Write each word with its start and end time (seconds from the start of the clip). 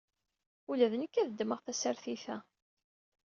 Ula 0.69 0.87
d 0.91 0.93
nekk 0.97 1.15
ad 1.17 1.27
ddmeɣ 1.29 1.59
tasertit-a. 1.61 2.37